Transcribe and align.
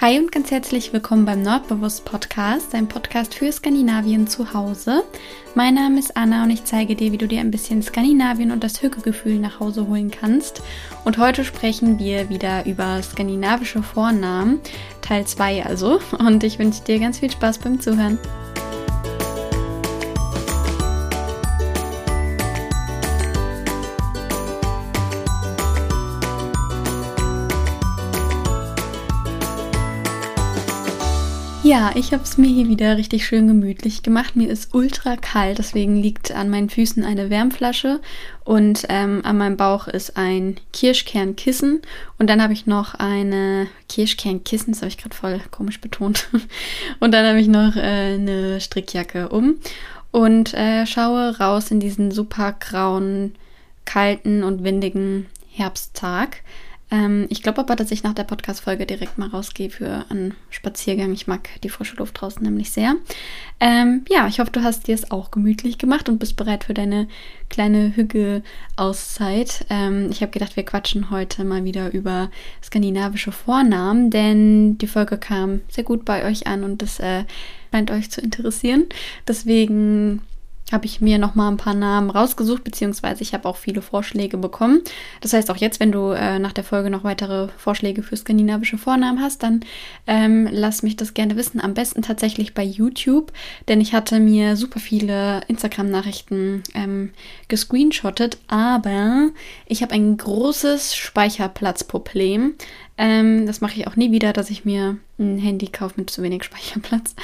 Hi 0.00 0.16
und 0.16 0.30
ganz 0.30 0.52
herzlich 0.52 0.92
willkommen 0.92 1.24
beim 1.24 1.42
Nordbewusst 1.42 2.04
Podcast, 2.04 2.72
ein 2.72 2.86
Podcast 2.86 3.34
für 3.34 3.50
Skandinavien 3.50 4.28
zu 4.28 4.54
Hause. 4.54 5.02
Mein 5.56 5.74
Name 5.74 5.98
ist 5.98 6.16
Anna 6.16 6.44
und 6.44 6.50
ich 6.50 6.62
zeige 6.62 6.94
dir, 6.94 7.10
wie 7.10 7.18
du 7.18 7.26
dir 7.26 7.40
ein 7.40 7.50
bisschen 7.50 7.82
Skandinavien 7.82 8.52
und 8.52 8.62
das 8.62 8.80
Hückegefühl 8.80 9.40
nach 9.40 9.58
Hause 9.58 9.88
holen 9.88 10.12
kannst. 10.12 10.62
Und 11.04 11.18
heute 11.18 11.44
sprechen 11.44 11.98
wir 11.98 12.28
wieder 12.28 12.64
über 12.64 13.02
skandinavische 13.02 13.82
Vornamen, 13.82 14.60
Teil 15.02 15.26
2 15.26 15.66
also. 15.66 15.98
Und 16.16 16.44
ich 16.44 16.60
wünsche 16.60 16.84
dir 16.84 17.00
ganz 17.00 17.18
viel 17.18 17.32
Spaß 17.32 17.58
beim 17.58 17.80
Zuhören. 17.80 18.20
Ja, 31.64 31.90
ich 31.96 32.12
habe 32.12 32.22
es 32.22 32.38
mir 32.38 32.46
hier 32.46 32.68
wieder 32.68 32.96
richtig 32.96 33.26
schön 33.26 33.48
gemütlich 33.48 34.04
gemacht. 34.04 34.36
Mir 34.36 34.48
ist 34.48 34.74
ultra 34.74 35.16
kalt, 35.16 35.58
deswegen 35.58 35.96
liegt 35.96 36.30
an 36.30 36.50
meinen 36.50 36.70
Füßen 36.70 37.04
eine 37.04 37.30
Wärmflasche 37.30 38.00
und 38.44 38.86
ähm, 38.88 39.22
an 39.24 39.38
meinem 39.38 39.56
Bauch 39.56 39.88
ist 39.88 40.16
ein 40.16 40.56
Kirschkernkissen 40.72 41.82
und 42.16 42.30
dann 42.30 42.40
habe 42.40 42.52
ich 42.52 42.66
noch 42.66 42.94
eine 42.94 43.66
Kirschkernkissen, 43.88 44.72
das 44.72 44.82
habe 44.82 44.88
ich 44.88 44.98
gerade 44.98 45.16
voll 45.16 45.40
komisch 45.50 45.80
betont. 45.80 46.28
und 47.00 47.12
dann 47.12 47.26
habe 47.26 47.40
ich 47.40 47.48
noch 47.48 47.74
äh, 47.74 48.14
eine 48.14 48.60
Strickjacke 48.60 49.28
um 49.28 49.56
und 50.12 50.54
äh, 50.54 50.86
schaue 50.86 51.38
raus 51.38 51.72
in 51.72 51.80
diesen 51.80 52.12
super 52.12 52.52
grauen, 52.52 53.34
kalten 53.84 54.44
und 54.44 54.62
windigen 54.62 55.26
Herbsttag. 55.50 56.42
Ähm, 56.90 57.26
ich 57.28 57.42
glaube 57.42 57.60
aber, 57.60 57.76
dass 57.76 57.90
ich 57.90 58.02
nach 58.02 58.14
der 58.14 58.24
Podcast-Folge 58.24 58.86
direkt 58.86 59.18
mal 59.18 59.28
rausgehe 59.28 59.70
für 59.70 60.06
einen 60.08 60.34
Spaziergang. 60.50 61.12
Ich 61.12 61.26
mag 61.26 61.48
die 61.62 61.68
frische 61.68 61.96
Luft 61.96 62.20
draußen 62.20 62.42
nämlich 62.42 62.70
sehr. 62.70 62.94
Ähm, 63.60 64.04
ja, 64.08 64.26
ich 64.26 64.40
hoffe, 64.40 64.52
du 64.52 64.62
hast 64.62 64.86
dir 64.86 64.94
es 64.94 65.10
auch 65.10 65.30
gemütlich 65.30 65.78
gemacht 65.78 66.08
und 66.08 66.18
bist 66.18 66.36
bereit 66.36 66.64
für 66.64 66.74
deine 66.74 67.08
kleine 67.50 67.94
Hügge-Auszeit. 67.94 69.66
Ähm, 69.68 70.08
ich 70.10 70.22
habe 70.22 70.32
gedacht, 70.32 70.56
wir 70.56 70.64
quatschen 70.64 71.10
heute 71.10 71.44
mal 71.44 71.64
wieder 71.64 71.92
über 71.92 72.30
skandinavische 72.62 73.32
Vornamen, 73.32 74.10
denn 74.10 74.78
die 74.78 74.86
Folge 74.86 75.18
kam 75.18 75.60
sehr 75.68 75.84
gut 75.84 76.04
bei 76.04 76.24
euch 76.24 76.46
an 76.46 76.64
und 76.64 76.80
das 76.80 77.00
äh, 77.00 77.24
scheint 77.70 77.90
euch 77.90 78.10
zu 78.10 78.20
interessieren. 78.20 78.86
Deswegen 79.26 80.22
habe 80.72 80.86
ich 80.86 81.00
mir 81.00 81.18
noch 81.18 81.34
mal 81.34 81.48
ein 81.48 81.56
paar 81.56 81.74
Namen 81.74 82.10
rausgesucht, 82.10 82.64
beziehungsweise 82.64 83.22
ich 83.22 83.34
habe 83.34 83.48
auch 83.48 83.56
viele 83.56 83.82
Vorschläge 83.82 84.36
bekommen. 84.36 84.82
Das 85.20 85.32
heißt, 85.32 85.50
auch 85.50 85.56
jetzt, 85.56 85.80
wenn 85.80 85.92
du 85.92 86.10
äh, 86.10 86.38
nach 86.38 86.52
der 86.52 86.64
Folge 86.64 86.90
noch 86.90 87.04
weitere 87.04 87.48
Vorschläge 87.56 88.02
für 88.02 88.16
skandinavische 88.16 88.78
Vornamen 88.78 89.20
hast, 89.20 89.42
dann 89.42 89.60
ähm, 90.06 90.48
lass 90.50 90.82
mich 90.82 90.96
das 90.96 91.14
gerne 91.14 91.36
wissen. 91.36 91.60
Am 91.60 91.74
besten 91.74 92.02
tatsächlich 92.02 92.54
bei 92.54 92.62
YouTube, 92.62 93.32
denn 93.68 93.80
ich 93.80 93.94
hatte 93.94 94.20
mir 94.20 94.56
super 94.56 94.80
viele 94.80 95.40
Instagram-Nachrichten 95.48 96.62
ähm, 96.74 97.10
gescreenshottet, 97.48 98.38
aber 98.48 99.30
ich 99.66 99.82
habe 99.82 99.94
ein 99.94 100.16
großes 100.16 100.94
Speicherplatzproblem. 100.94 102.54
Ähm, 102.98 103.46
das 103.46 103.60
mache 103.60 103.78
ich 103.78 103.86
auch 103.86 103.96
nie 103.96 104.10
wieder, 104.10 104.32
dass 104.32 104.50
ich 104.50 104.64
mir 104.64 104.98
ein 105.18 105.38
Handy 105.38 105.66
kaufe 105.66 105.94
mit 105.96 106.10
zu 106.10 106.22
wenig 106.22 106.44
Speicherplatz. 106.44 107.14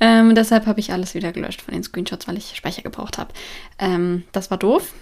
Ähm, 0.00 0.34
deshalb 0.34 0.66
habe 0.66 0.80
ich 0.80 0.92
alles 0.92 1.14
wieder 1.14 1.32
gelöscht 1.32 1.62
von 1.62 1.74
den 1.74 1.82
Screenshots, 1.82 2.28
weil 2.28 2.36
ich 2.36 2.54
Speicher 2.54 2.82
gebraucht 2.82 3.18
habe. 3.18 3.32
Ähm, 3.78 4.24
das 4.32 4.50
war 4.50 4.58
doof. 4.58 4.94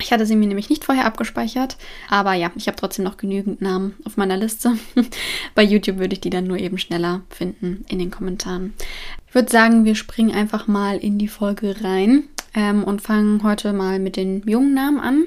Ich 0.00 0.12
hatte 0.12 0.26
sie 0.26 0.34
mir 0.36 0.48
nämlich 0.48 0.70
nicht 0.70 0.84
vorher 0.84 1.06
abgespeichert, 1.06 1.76
aber 2.10 2.34
ja, 2.34 2.50
ich 2.56 2.66
habe 2.66 2.76
trotzdem 2.76 3.04
noch 3.04 3.16
genügend 3.16 3.62
Namen 3.62 3.94
auf 4.04 4.16
meiner 4.16 4.36
Liste. 4.36 4.76
Bei 5.54 5.62
YouTube 5.62 5.98
würde 5.98 6.14
ich 6.14 6.20
die 6.20 6.30
dann 6.30 6.46
nur 6.46 6.58
eben 6.58 6.78
schneller 6.78 7.22
finden 7.30 7.84
in 7.88 8.00
den 8.00 8.10
Kommentaren. 8.10 8.74
Ich 9.28 9.34
würde 9.34 9.50
sagen, 9.50 9.84
wir 9.84 9.94
springen 9.94 10.34
einfach 10.34 10.66
mal 10.66 10.98
in 10.98 11.18
die 11.18 11.28
Folge 11.28 11.76
rein 11.82 12.24
ähm, 12.54 12.82
und 12.82 13.02
fangen 13.02 13.42
heute 13.44 13.72
mal 13.72 14.00
mit 14.00 14.16
den 14.16 14.42
jungen 14.48 14.74
Namen 14.74 15.00
an. 15.00 15.24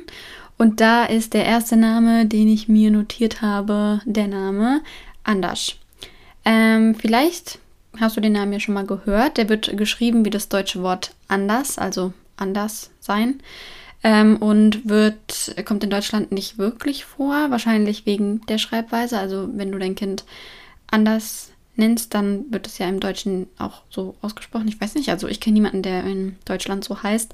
Und 0.57 0.81
da 0.81 1.05
ist 1.05 1.33
der 1.33 1.45
erste 1.45 1.77
Name, 1.77 2.25
den 2.25 2.47
ich 2.47 2.67
mir 2.67 2.91
notiert 2.91 3.41
habe, 3.41 4.01
der 4.05 4.27
Name 4.27 4.81
Anders. 5.23 5.75
Ähm, 6.47 6.95
vielleicht 6.95 7.59
hast 7.99 8.15
du 8.15 8.21
den 8.21 8.31
Namen 8.31 8.53
ja 8.53 8.61
schon 8.61 8.73
mal 8.73 8.85
gehört. 8.85 9.35
Der 9.35 9.49
wird 9.49 9.75
geschrieben 9.75 10.23
wie 10.23 10.29
das 10.29 10.47
deutsche 10.47 10.81
Wort 10.81 11.13
anders, 11.27 11.77
also 11.77 12.13
anders 12.37 12.89
sein. 13.01 13.41
Ähm, 14.01 14.37
und 14.37 14.87
wird, 14.87 15.53
kommt 15.65 15.83
in 15.83 15.89
Deutschland 15.89 16.31
nicht 16.31 16.57
wirklich 16.57 17.03
vor, 17.03 17.51
wahrscheinlich 17.51 18.05
wegen 18.05 18.45
der 18.45 18.59
Schreibweise. 18.59 19.19
Also 19.19 19.49
wenn 19.51 19.73
du 19.73 19.77
dein 19.77 19.95
Kind 19.95 20.23
anders 20.89 21.51
nennst, 21.75 22.13
dann 22.13 22.45
wird 22.49 22.65
es 22.65 22.77
ja 22.77 22.87
im 22.87 23.01
Deutschen 23.01 23.47
auch 23.57 23.81
so 23.89 24.15
ausgesprochen. 24.21 24.69
Ich 24.69 24.79
weiß 24.79 24.95
nicht, 24.95 25.09
also 25.09 25.27
ich 25.27 25.41
kenne 25.41 25.55
niemanden, 25.55 25.81
der 25.81 26.05
in 26.05 26.37
Deutschland 26.45 26.85
so 26.85 27.03
heißt. 27.03 27.33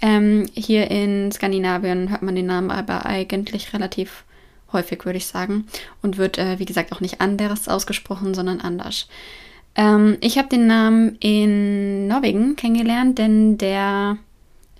Ähm, 0.00 0.48
hier 0.54 0.90
in 0.90 1.30
Skandinavien 1.32 2.08
hört 2.08 2.22
man 2.22 2.34
den 2.34 2.46
Namen 2.46 2.70
aber 2.70 3.04
eigentlich 3.04 3.74
relativ 3.74 4.24
häufig, 4.74 5.06
würde 5.06 5.16
ich 5.16 5.26
sagen. 5.26 5.66
Und 6.02 6.18
wird, 6.18 6.36
äh, 6.36 6.58
wie 6.58 6.66
gesagt, 6.66 6.92
auch 6.92 7.00
nicht 7.00 7.22
anders 7.22 7.68
ausgesprochen, 7.68 8.34
sondern 8.34 8.60
anders. 8.60 9.08
Ähm, 9.74 10.18
ich 10.20 10.38
habe 10.38 10.48
den 10.48 10.66
Namen 10.66 11.16
in 11.20 12.06
Norwegen 12.06 12.56
kennengelernt, 12.56 13.18
denn 13.18 13.58
der 13.58 14.18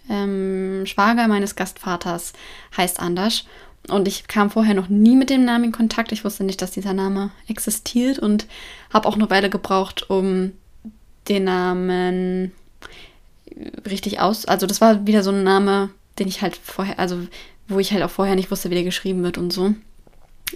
ähm, 0.08 0.84
Schwager 0.86 1.26
meines 1.28 1.56
Gastvaters 1.56 2.32
heißt 2.76 3.00
Anders. 3.00 3.44
Und 3.88 4.08
ich 4.08 4.28
kam 4.28 4.50
vorher 4.50 4.74
noch 4.74 4.88
nie 4.88 5.14
mit 5.14 5.30
dem 5.30 5.44
Namen 5.44 5.64
in 5.64 5.72
Kontakt. 5.72 6.12
Ich 6.12 6.24
wusste 6.24 6.44
nicht, 6.44 6.62
dass 6.62 6.70
dieser 6.70 6.94
Name 6.94 7.30
existiert 7.48 8.18
und 8.18 8.46
habe 8.92 9.08
auch 9.08 9.14
eine 9.14 9.28
Weile 9.28 9.50
gebraucht, 9.50 10.08
um 10.08 10.52
den 11.28 11.44
Namen 11.44 12.52
richtig 13.86 14.20
aus. 14.20 14.46
Also, 14.46 14.66
das 14.66 14.80
war 14.80 15.06
wieder 15.06 15.22
so 15.22 15.30
ein 15.30 15.44
Name, 15.44 15.90
den 16.18 16.28
ich 16.28 16.40
halt 16.40 16.56
vorher, 16.56 16.98
also 16.98 17.18
wo 17.68 17.78
ich 17.78 17.92
halt 17.92 18.02
auch 18.02 18.10
vorher 18.10 18.36
nicht 18.36 18.50
wusste, 18.50 18.70
wie 18.70 18.74
der 18.74 18.84
geschrieben 18.84 19.22
wird 19.22 19.38
und 19.38 19.52
so. 19.52 19.74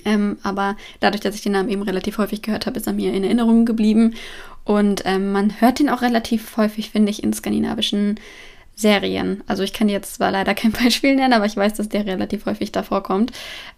Ähm, 0.05 0.39
aber 0.43 0.77
dadurch, 1.01 1.21
dass 1.21 1.35
ich 1.35 1.43
den 1.43 1.53
Namen 1.53 1.69
eben 1.69 1.83
relativ 1.83 2.19
häufig 2.19 2.43
gehört 2.43 2.67
habe, 2.67 2.79
ist 2.79 2.87
er 2.87 2.93
mir 2.93 3.13
in 3.13 3.25
Erinnerung 3.25 3.65
geblieben. 3.65 4.15
Und 4.65 5.03
ähm, 5.07 5.33
man 5.33 5.61
hört 5.61 5.81
ihn 5.81 5.89
auch 5.89 6.03
relativ 6.03 6.57
häufig, 6.57 6.91
finde 6.91 7.11
ich, 7.11 7.23
in 7.23 7.33
skandinavischen 7.33 8.21
Serien. 8.75 9.43
Also 9.47 9.63
ich 9.63 9.73
kann 9.73 9.89
jetzt 9.89 10.15
zwar 10.15 10.31
leider 10.31 10.55
kein 10.55 10.73
Beispiel 10.85 11.17
nennen, 11.17 11.33
aber 11.33 11.47
ich 11.47 11.57
weiß, 11.57 11.75
dass 11.75 11.89
der 11.89 12.07
relativ 12.07 12.47
häufig 12.47 12.71
davor 12.71 13.03
kommt. 13.03 13.33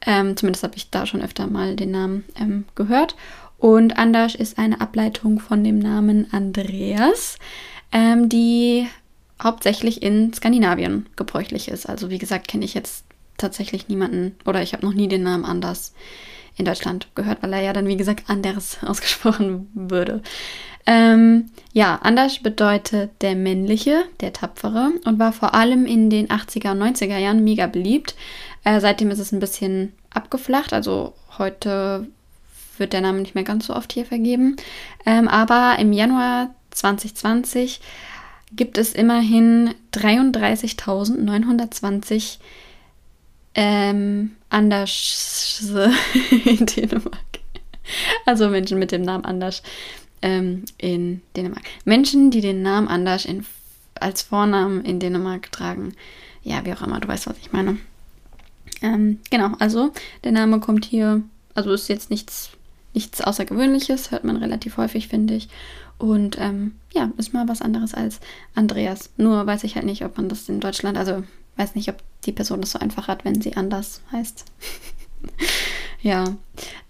Ähm, 0.07 0.37
zumindest 0.37 0.65
habe 0.65 0.77
ich 0.77 0.91
da 0.91 1.07
schon 1.07 1.23
öfter 1.23 1.47
mal 1.47 1.77
den 1.77 1.91
Namen 1.91 2.25
ähm, 2.39 2.65
gehört. 2.75 3.17
Und 3.59 3.99
Anders 3.99 4.35
ist 4.35 4.59
eine 4.59 4.81
Ableitung 4.81 5.39
von 5.39 5.63
dem 5.63 5.79
Namen 5.79 6.27
Andreas, 6.33 7.39
ähm, 7.93 8.29
die 8.29 8.87
hauptsächlich 9.43 10.03
in 10.03 10.33
Skandinavien 10.33 11.07
gebräuchlich 11.17 11.69
ist. 11.69 11.89
Also 11.89 12.11
wie 12.11 12.19
gesagt, 12.19 12.49
kenne 12.49 12.65
ich 12.65 12.75
jetzt 12.75 13.05
tatsächlich 13.41 13.89
niemanden 13.89 14.37
oder 14.45 14.63
ich 14.63 14.73
habe 14.73 14.87
noch 14.87 14.95
nie 14.95 15.09
den 15.09 15.23
Namen 15.23 15.45
Anders 15.45 15.95
in 16.57 16.65
Deutschland 16.65 17.09
gehört, 17.15 17.43
weil 17.43 17.53
er 17.53 17.63
ja 17.63 17.73
dann, 17.73 17.87
wie 17.87 17.97
gesagt, 17.97 18.25
Anders 18.29 18.79
ausgesprochen 18.87 19.71
würde. 19.75 20.23
Ähm, 20.87 21.47
ja, 21.73 21.99
Anders 22.03 22.39
bedeutet 22.39 23.11
der 23.23 23.37
männliche, 23.37 24.05
der 24.21 24.33
tapfere 24.33 24.93
und 25.05 25.19
war 25.19 25.33
vor 25.33 25.55
allem 25.55 25.87
in 25.87 26.11
den 26.11 26.29
80er 26.29 26.73
und 26.73 26.83
90er 26.83 27.19
Jahren 27.19 27.45
mega 27.45 27.67
beliebt. 27.67 28.15
Äh, 28.65 28.81
seitdem 28.81 29.11
ist 29.11 29.19
es 29.19 29.33
ein 29.33 29.41
bisschen 29.41 29.93
abgeflacht, 30.11 30.73
also 30.73 31.15
heute 31.39 32.09
wird 32.79 32.93
der 32.93 33.03
Name 33.03 33.21
nicht 33.21 33.35
mehr 33.35 33.45
ganz 33.45 33.67
so 33.67 33.77
oft 33.77 33.93
hier 33.93 34.05
vergeben. 34.05 34.57
Ähm, 35.07 35.29
aber 35.29 35.77
im 35.79 35.93
Januar 35.93 36.55
2020 36.71 37.81
gibt 38.53 38.79
es 38.79 38.95
immerhin 38.95 39.75
33.920 39.93 42.39
ähm, 43.55 44.33
Anders 44.49 45.63
in 46.45 46.67
Dänemark. 46.67 47.41
Also 48.27 48.49
Menschen 48.49 48.79
mit 48.79 48.93
dem 48.93 49.03
Namen 49.03 49.25
Anders 49.25 49.63
ähm, 50.23 50.65
in 50.79 51.23
Dänemark. 51.37 51.65
Menschen, 51.85 52.31
die 52.31 52.41
den 52.41 52.63
Namen 52.63 52.89
Anders 52.89 53.25
in, 53.25 53.45
als 53.95 54.23
Vornamen 54.23 54.85
in 54.85 55.01
Dänemark 55.01 55.51
tragen. 55.53 55.95
Ja, 56.43 56.65
wie 56.65 56.73
auch 56.73 56.83
immer, 56.83 57.01
du 57.01 57.09
weißt, 57.09 57.27
was 57.27 57.39
ich 57.39 57.53
meine. 57.53 57.79
Ähm, 58.83 59.19
genau, 59.31 59.53
also 59.59 59.93
der 60.25 60.33
Name 60.33 60.61
kommt 60.61 60.85
hier, 60.85 61.23
also 61.55 61.73
ist 61.73 61.89
jetzt 61.89 62.11
nichts, 62.11 62.51
nichts 62.95 63.21
Außergewöhnliches, 63.21 64.11
hört 64.11 64.25
man 64.25 64.37
relativ 64.37 64.77
häufig, 64.77 65.09
finde 65.09 65.35
ich. 65.35 65.49
Und 65.99 66.39
ähm, 66.41 66.77
ja, 66.95 67.11
ist 67.19 67.35
mal 67.35 67.47
was 67.47 67.61
anderes 67.61 67.93
als 67.93 68.21
Andreas. 68.55 69.11
Nur 69.19 69.47
weiß 69.47 69.65
ich 69.65 69.75
halt 69.75 69.85
nicht, 69.85 70.03
ob 70.05 70.17
man 70.17 70.31
das 70.31 70.49
in 70.49 70.61
Deutschland, 70.61 70.97
also 70.97 71.25
weiß 71.57 71.75
nicht, 71.75 71.91
ob 71.91 72.03
die 72.27 72.33
Person 72.33 72.61
das 72.61 72.73
so 72.73 72.79
einfach 72.79 73.09
hat, 73.09 73.25
wenn 73.25 73.41
sie 73.41 73.57
anders 73.57 74.03
heißt. 74.13 74.45
ja. 76.03 76.37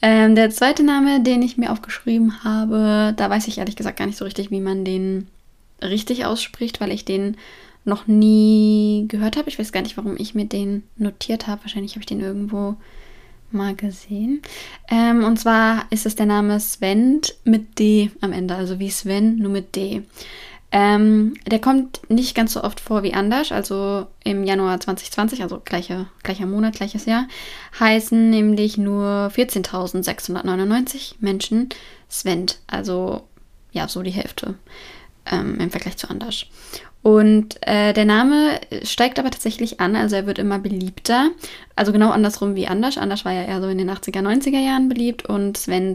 Ähm, 0.02 0.34
der 0.34 0.50
zweite 0.50 0.82
Name, 0.82 1.22
den 1.22 1.42
ich 1.42 1.56
mir 1.56 1.72
aufgeschrieben 1.72 2.44
habe, 2.44 3.14
da 3.16 3.30
weiß 3.30 3.48
ich 3.48 3.58
ehrlich 3.58 3.76
gesagt 3.76 3.98
gar 3.98 4.06
nicht 4.06 4.18
so 4.18 4.24
richtig, 4.24 4.50
wie 4.50 4.60
man 4.60 4.84
den 4.84 5.28
richtig 5.82 6.24
ausspricht, 6.24 6.80
weil 6.80 6.92
ich 6.92 7.04
den 7.04 7.36
noch 7.84 8.06
nie 8.06 9.06
gehört 9.08 9.36
habe. 9.36 9.48
Ich 9.48 9.58
weiß 9.58 9.72
gar 9.72 9.82
nicht, 9.82 9.96
warum 9.96 10.16
ich 10.18 10.34
mir 10.34 10.46
den 10.46 10.82
notiert 10.96 11.46
habe. 11.46 11.62
Wahrscheinlich 11.62 11.92
habe 11.92 12.00
ich 12.00 12.06
den 12.06 12.20
irgendwo 12.20 12.76
mal 13.50 13.74
gesehen. 13.74 14.42
Ähm, 14.90 15.24
und 15.24 15.38
zwar 15.38 15.86
ist 15.90 16.06
es 16.06 16.14
der 16.14 16.26
Name 16.26 16.60
Sven 16.60 17.20
mit 17.44 17.78
D 17.78 18.10
am 18.20 18.32
Ende, 18.32 18.54
also 18.54 18.78
wie 18.78 18.90
Sven, 18.90 19.36
nur 19.36 19.50
mit 19.50 19.74
D. 19.74 20.02
Ähm, 20.72 21.34
der 21.46 21.60
kommt 21.60 22.00
nicht 22.08 22.36
ganz 22.36 22.52
so 22.52 22.62
oft 22.62 22.78
vor 22.78 23.02
wie 23.02 23.14
Anders, 23.14 23.50
also 23.50 24.06
im 24.22 24.44
Januar 24.44 24.78
2020, 24.78 25.42
also 25.42 25.60
gleiche, 25.64 26.06
gleicher 26.22 26.46
Monat, 26.46 26.76
gleiches 26.76 27.06
Jahr, 27.06 27.26
heißen 27.80 28.30
nämlich 28.30 28.78
nur 28.78 29.32
14.699 29.34 31.14
Menschen 31.18 31.70
Sven, 32.08 32.46
also 32.68 33.26
ja, 33.72 33.88
so 33.88 34.02
die 34.02 34.10
Hälfte 34.10 34.54
ähm, 35.26 35.58
im 35.58 35.70
Vergleich 35.70 35.96
zu 35.96 36.08
Anders. 36.08 36.46
Und 37.02 37.56
äh, 37.66 37.92
der 37.94 38.04
Name 38.04 38.60
steigt 38.82 39.18
aber 39.18 39.30
tatsächlich 39.30 39.80
an, 39.80 39.96
also 39.96 40.16
er 40.16 40.26
wird 40.26 40.38
immer 40.38 40.58
beliebter. 40.58 41.30
Also 41.74 41.92
genau 41.92 42.10
andersrum 42.10 42.56
wie 42.56 42.66
Anders. 42.66 42.98
Anders 42.98 43.24
war 43.24 43.32
ja 43.32 43.44
eher 43.44 43.60
so 43.62 43.68
in 43.68 43.78
den 43.78 43.90
80er, 43.90 44.20
90er 44.20 44.60
Jahren 44.60 44.88
beliebt 44.88 45.24
und 45.26 45.56
Sven 45.56 45.94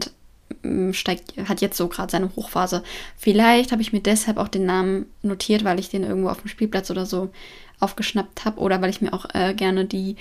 steigt, 0.92 1.34
hat 1.48 1.60
jetzt 1.60 1.76
so 1.76 1.88
gerade 1.88 2.10
seine 2.10 2.30
Hochphase. 2.36 2.82
Vielleicht 3.16 3.72
habe 3.72 3.82
ich 3.82 3.92
mir 3.92 4.00
deshalb 4.00 4.36
auch 4.36 4.48
den 4.48 4.66
Namen 4.66 5.06
notiert, 5.22 5.64
weil 5.64 5.78
ich 5.78 5.88
den 5.88 6.04
irgendwo 6.04 6.28
auf 6.28 6.40
dem 6.40 6.48
Spielplatz 6.48 6.90
oder 6.90 7.06
so 7.06 7.30
aufgeschnappt 7.80 8.44
habe 8.44 8.60
oder 8.60 8.80
weil 8.80 8.90
ich 8.90 9.00
mir 9.00 9.12
auch 9.12 9.26
äh, 9.34 9.54
gerne 9.54 9.84
die 9.84 10.16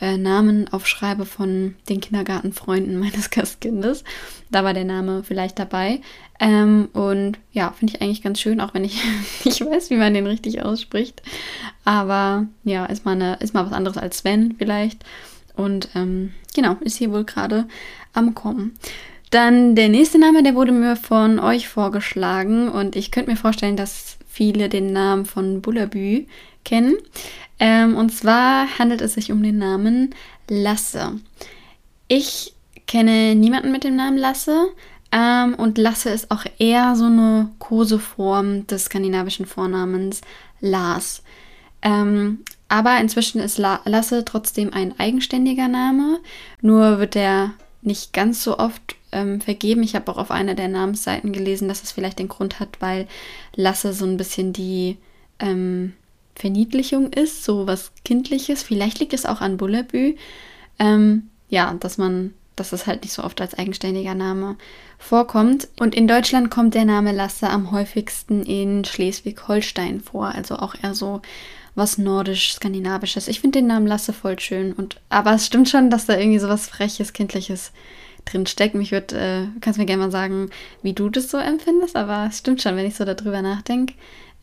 äh, 0.00 0.16
Namen 0.16 0.68
aufschreibe 0.72 1.24
von 1.24 1.76
den 1.88 2.00
Kindergartenfreunden 2.00 2.98
meines 3.00 3.30
Gastkindes. 3.30 4.04
Da 4.50 4.64
war 4.64 4.74
der 4.74 4.84
Name 4.84 5.22
vielleicht 5.24 5.58
dabei. 5.58 6.00
Ähm, 6.40 6.88
und 6.92 7.38
ja, 7.52 7.70
finde 7.70 7.94
ich 7.94 8.02
eigentlich 8.02 8.22
ganz 8.22 8.40
schön, 8.40 8.60
auch 8.60 8.74
wenn 8.74 8.84
ich 8.84 9.02
nicht 9.44 9.60
weiß, 9.60 9.90
wie 9.90 9.96
man 9.96 10.14
den 10.14 10.26
richtig 10.26 10.62
ausspricht. 10.62 11.22
Aber 11.84 12.46
ja, 12.64 12.86
ist 12.86 13.04
mal, 13.04 13.12
eine, 13.12 13.36
ist 13.36 13.54
mal 13.54 13.66
was 13.66 13.72
anderes 13.72 13.96
als 13.96 14.18
Sven 14.18 14.54
vielleicht. 14.58 15.04
Und 15.56 15.88
ähm, 15.94 16.32
genau, 16.54 16.76
ist 16.80 16.96
hier 16.96 17.12
wohl 17.12 17.24
gerade 17.24 17.66
am 18.12 18.34
Kommen. 18.34 18.76
Dann 19.34 19.74
der 19.74 19.88
nächste 19.88 20.20
Name, 20.20 20.44
der 20.44 20.54
wurde 20.54 20.70
mir 20.70 20.94
von 20.94 21.40
euch 21.40 21.68
vorgeschlagen 21.68 22.68
und 22.68 22.94
ich 22.94 23.10
könnte 23.10 23.32
mir 23.32 23.36
vorstellen, 23.36 23.76
dass 23.76 24.16
viele 24.28 24.68
den 24.68 24.92
Namen 24.92 25.26
von 25.26 25.60
Bullabü 25.60 26.26
kennen. 26.64 26.94
Ähm, 27.58 27.96
und 27.96 28.10
zwar 28.10 28.78
handelt 28.78 29.00
es 29.00 29.14
sich 29.14 29.32
um 29.32 29.42
den 29.42 29.58
Namen 29.58 30.14
Lasse. 30.48 31.18
Ich 32.06 32.54
kenne 32.86 33.34
niemanden 33.34 33.72
mit 33.72 33.82
dem 33.82 33.96
Namen 33.96 34.18
Lasse. 34.18 34.68
Ähm, 35.10 35.54
und 35.56 35.78
Lasse 35.78 36.10
ist 36.10 36.30
auch 36.30 36.44
eher 36.60 36.94
so 36.94 37.06
eine 37.06 37.50
Koseform 37.58 38.68
des 38.68 38.84
skandinavischen 38.84 39.46
Vornamens 39.46 40.20
Lars. 40.60 41.24
Ähm, 41.82 42.44
aber 42.68 43.00
inzwischen 43.00 43.40
ist 43.40 43.58
La 43.58 43.80
Lasse 43.84 44.24
trotzdem 44.24 44.72
ein 44.72 44.96
eigenständiger 45.00 45.66
Name. 45.66 46.20
Nur 46.60 47.00
wird 47.00 47.16
er 47.16 47.50
nicht 47.82 48.12
ganz 48.12 48.44
so 48.44 48.60
oft 48.60 48.94
ähm, 49.14 49.40
vergeben. 49.40 49.82
Ich 49.82 49.94
habe 49.94 50.10
auch 50.10 50.18
auf 50.18 50.30
einer 50.30 50.54
der 50.54 50.68
Namensseiten 50.68 51.32
gelesen, 51.32 51.68
dass 51.68 51.82
es 51.82 51.92
vielleicht 51.92 52.18
den 52.18 52.28
Grund 52.28 52.60
hat, 52.60 52.80
weil 52.80 53.06
Lasse 53.54 53.94
so 53.94 54.04
ein 54.04 54.16
bisschen 54.16 54.52
die 54.52 54.98
ähm, 55.38 55.94
Verniedlichung 56.34 57.12
ist, 57.12 57.44
so 57.44 57.66
was 57.66 57.92
Kindliches. 58.04 58.62
Vielleicht 58.62 58.98
liegt 58.98 59.14
es 59.14 59.24
auch 59.24 59.40
an 59.40 59.56
Bullabü. 59.56 60.16
Ähm, 60.78 61.30
ja, 61.48 61.74
dass 61.74 61.96
man, 61.96 62.34
dass 62.56 62.72
es 62.72 62.86
halt 62.86 63.02
nicht 63.02 63.12
so 63.12 63.22
oft 63.22 63.40
als 63.40 63.54
eigenständiger 63.54 64.14
Name 64.14 64.56
vorkommt. 64.98 65.68
Und 65.78 65.94
in 65.94 66.08
Deutschland 66.08 66.50
kommt 66.50 66.74
der 66.74 66.84
Name 66.84 67.12
Lasse 67.12 67.48
am 67.48 67.70
häufigsten 67.70 68.42
in 68.42 68.84
Schleswig-Holstein 68.84 70.00
vor, 70.00 70.34
also 70.34 70.56
auch 70.56 70.74
eher 70.82 70.94
so 70.94 71.22
was 71.76 71.98
nordisch-skandinavisches. 71.98 73.28
Ich 73.28 73.40
finde 73.40 73.58
den 73.58 73.66
Namen 73.66 73.86
Lasse 73.86 74.12
voll 74.12 74.38
schön. 74.38 74.72
Und, 74.72 75.00
aber 75.08 75.34
es 75.34 75.46
stimmt 75.46 75.68
schon, 75.68 75.90
dass 75.90 76.06
da 76.06 76.16
irgendwie 76.16 76.38
so 76.38 76.48
was 76.48 76.68
Freches, 76.68 77.12
Kindliches 77.12 77.72
drin 78.24 78.46
steckt. 78.46 78.74
Mich 78.74 78.92
würde, 78.92 79.16
äh, 79.18 79.60
kannst 79.60 79.78
mir 79.78 79.86
gerne 79.86 80.04
mal 80.04 80.10
sagen, 80.10 80.50
wie 80.82 80.92
du 80.92 81.08
das 81.08 81.30
so 81.30 81.38
empfindest, 81.38 81.96
aber 81.96 82.26
es 82.28 82.38
stimmt 82.38 82.62
schon, 82.62 82.76
wenn 82.76 82.86
ich 82.86 82.94
so 82.94 83.04
darüber 83.04 83.42
nachdenke, 83.42 83.94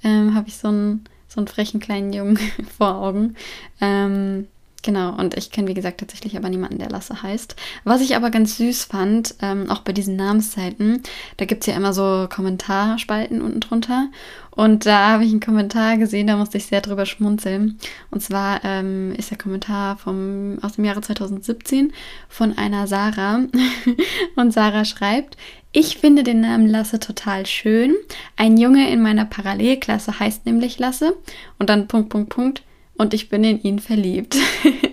ähm, 0.04 0.36
habe 0.36 0.48
ich 0.48 0.58
so 0.58 0.70
ein 0.70 1.06
so 1.32 1.40
einen 1.40 1.48
frechen 1.48 1.80
kleinen 1.80 2.12
Jungen 2.12 2.38
vor 2.78 2.96
Augen. 2.96 3.36
Ähm, 3.80 4.48
genau, 4.82 5.16
und 5.18 5.36
ich 5.38 5.52
kenne, 5.52 5.68
wie 5.68 5.74
gesagt, 5.74 6.00
tatsächlich 6.00 6.38
aber 6.38 6.50
niemanden, 6.50 6.80
der 6.80 6.90
Lasse 6.90 7.22
heißt. 7.22 7.56
Was 7.84 8.02
ich 8.02 8.16
aber 8.16 8.30
ganz 8.30 8.58
süß 8.58 8.86
fand, 8.86 9.36
ähm, 9.42 9.70
auch 9.70 9.80
bei 9.80 9.94
diesen 9.94 10.16
Namenszeiten, 10.16 11.02
da 11.38 11.46
gibt 11.46 11.62
es 11.62 11.68
ja 11.68 11.76
immer 11.76 11.94
so 11.94 12.28
Kommentarspalten 12.30 13.42
unten 13.42 13.60
drunter. 13.60 14.10
Und 14.52 14.86
da 14.86 15.12
habe 15.12 15.24
ich 15.24 15.32
einen 15.32 15.40
Kommentar 15.40 15.98
gesehen, 15.98 16.28
da 16.28 16.36
musste 16.36 16.58
ich 16.58 16.66
sehr 16.66 16.82
drüber 16.82 17.06
schmunzeln. 17.06 17.80
Und 18.10 18.22
zwar 18.22 18.64
ähm, 18.66 19.14
ist 19.18 19.32
der 19.32 19.38
Kommentar 19.38 19.98
vom, 19.98 20.60
aus 20.62 20.74
dem 20.74 20.86
Jahre 20.86 21.02
2017 21.02 21.94
von 22.28 22.58
einer 22.58 22.86
Sarah. 22.88 23.46
und 24.36 24.52
Sarah 24.52 24.84
schreibt, 24.84 25.38
ich 25.72 25.98
finde 26.00 26.24
den 26.24 26.42
Namen 26.42 26.68
Lasse 26.68 27.00
total 27.00 27.46
schön. 27.46 27.96
Ein 28.36 28.58
Junge 28.58 28.92
in 28.92 29.02
meiner 29.02 29.24
Parallelklasse 29.24 30.20
heißt 30.20 30.46
nämlich 30.46 30.80
Lasse. 30.80 31.16
Und 31.60 31.70
dann 31.70 31.88
Punkt, 31.88 32.10
Punkt, 32.10 32.30
Punkt. 32.30 32.64
Und 33.02 33.16
ich 33.16 33.30
bin 33.30 33.44
in 33.44 33.60
ihn 33.64 33.80
verliebt. 33.80 34.38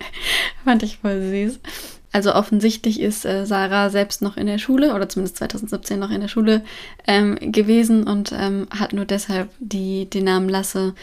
Fand 0.64 0.82
ich 0.82 0.96
voll 0.96 1.20
süß. 1.20 1.60
Also 2.10 2.34
offensichtlich 2.34 3.00
ist 3.00 3.26
äh, 3.26 3.44
Sarah 3.44 3.90
selbst 3.90 4.22
noch 4.22 4.38
in 4.38 4.46
der 4.46 4.56
Schule 4.56 4.94
oder 4.94 5.10
zumindest 5.10 5.36
2017 5.36 5.98
noch 5.98 6.10
in 6.10 6.22
der 6.22 6.28
Schule 6.28 6.64
ähm, 7.06 7.36
gewesen 7.52 8.04
und 8.04 8.32
ähm, 8.32 8.66
hat 8.70 8.94
nur 8.94 9.04
deshalb 9.04 9.50
die, 9.58 10.08
den 10.08 10.24
Namen 10.24 10.48
Lasse 10.48 10.94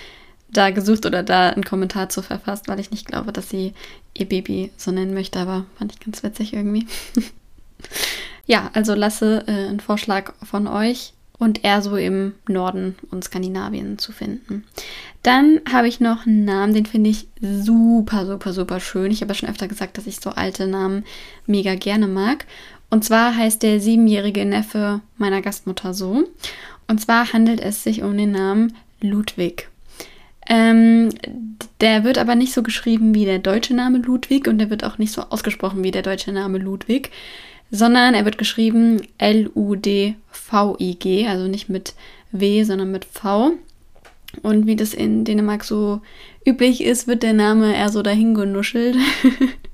da 0.50 0.72
gesucht 0.72 1.06
oder 1.06 1.22
da 1.22 1.52
einen 1.52 1.64
Kommentar 1.64 2.10
zu 2.10 2.24
verfasst, 2.24 2.68
weil 2.68 2.80
ich 2.80 2.90
nicht 2.90 3.06
glaube, 3.06 3.32
dass 3.32 3.52
sie 3.52 3.76
ihr 4.16 4.28
Baby 4.28 4.72
so 4.76 4.90
nennen 4.90 5.14
möchte, 5.14 5.38
aber 5.38 5.68
fand 5.78 5.94
ich 5.94 6.00
ganz 6.00 6.24
witzig 6.24 6.54
irgendwie. 6.54 6.88
Ja, 8.48 8.70
also 8.74 8.94
lasse 8.94 9.44
äh, 9.48 9.70
einen 9.70 9.80
Vorschlag 9.80 10.34
von 10.44 10.68
euch 10.68 11.15
und 11.38 11.64
eher 11.64 11.82
so 11.82 11.98
im 11.98 12.34
Norden 12.48 12.96
und 13.12 13.24
Skandinavien 13.24 13.98
zu 13.98 14.12
finden. 14.12 14.64
Dann 15.24 15.60
habe 15.72 15.88
ich 15.88 16.00
noch 16.00 16.26
einen 16.26 16.46
Namen, 16.46 16.74
den 16.74 16.86
finde 16.86 17.10
ich 17.10 17.28
super, 17.42 18.26
super, 18.26 18.54
super 18.54 18.80
schön. 18.80 19.12
Ich 19.12 19.22
habe 19.22 19.32
ja 19.32 19.36
schon 19.36 19.50
öfter 19.50 19.68
gesagt, 19.68 19.98
dass 19.98 20.08
ich 20.08 20.20
so 20.20 20.30
alte 20.30 20.68
Namen 20.68 21.04
mega 21.46 21.76
gerne 21.76 22.08
mag. 22.08 22.46
Und 22.90 23.04
zwar 23.04 23.36
heißt 23.36 23.64
der 23.64 23.80
siebenjährige 23.80 24.46
Neffe 24.46 25.02
meiner 25.18 25.42
Gastmutter 25.42 25.94
so. 25.94 26.24
Und 26.88 27.02
zwar 27.02 27.34
handelt 27.34 27.60
es 27.60 27.84
sich 27.84 28.04
um 28.04 28.16
den 28.16 28.32
Namen 28.32 28.74
Ludwig. 29.02 29.70
Ähm, 30.48 31.10
der 31.82 32.04
wird 32.04 32.18
aber 32.18 32.36
nicht 32.36 32.54
so 32.54 32.62
geschrieben 32.62 33.16
wie 33.16 33.26
der 33.26 33.40
deutsche 33.40 33.74
Name 33.74 33.98
Ludwig 33.98 34.48
und 34.48 34.60
der 34.60 34.70
wird 34.70 34.84
auch 34.84 35.00
nicht 35.00 35.12
so 35.12 35.24
ausgesprochen 35.24 35.84
wie 35.84 35.92
der 35.92 36.04
deutsche 36.04 36.32
Name 36.32 36.60
Ludwig 36.60 37.10
sondern 37.72 38.14
er 38.14 38.26
wird 38.26 38.38
geschrieben 38.38 39.02
L-U-D-V-I-G, 39.18 39.58
also 41.28 41.48
nicht 41.48 41.70
mit 41.70 41.94
W, 42.32 42.64
sondern 42.64 42.92
mit 42.92 43.06
V. 43.06 43.54
Und 44.42 44.68
wie 44.68 44.76
das 44.76 44.94
in 44.94 45.24
Dänemark 45.24 45.64
so 45.64 46.02
üblich 46.46 46.84
ist, 46.84 47.08
wird 47.08 47.24
der 47.24 47.34
Name 47.34 47.76
eher 47.76 47.90
so 47.90 48.02
dahin 48.02 48.34
genuschelt. 48.34 48.98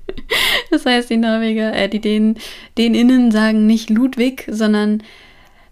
das 0.70 0.86
heißt, 0.86 1.10
die 1.10 1.16
Norweger, 1.16 1.74
äh, 1.74 1.88
die 1.88 2.00
Dänen, 2.00 2.38
Däninnen 2.78 3.30
sagen 3.30 3.66
nicht 3.66 3.90
Ludwig, 3.90 4.46
sondern 4.48 5.02